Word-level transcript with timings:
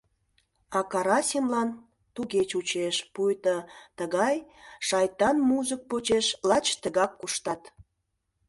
А 0.77 0.79
Карасимлан 0.91 1.69
туге 2.15 2.41
чучеш, 2.49 2.95
пуйто 3.13 3.57
тыгай 3.97 4.35
шайтан 4.87 5.35
музык 5.49 5.81
почеш 5.89 6.27
лач 6.49 6.65
тыгак 6.81 7.11
куштат. 7.19 7.61